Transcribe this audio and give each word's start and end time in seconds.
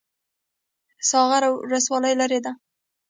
ساغر 1.09 1.43
ولسوالۍ 1.53 2.13
لیرې 2.19 2.39
ده؟ 2.45 2.51